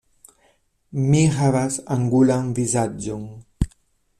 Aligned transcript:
Mi 1.09 1.19
havas 1.35 1.77
angulan 1.97 2.51
vizaĝon. 2.61 3.29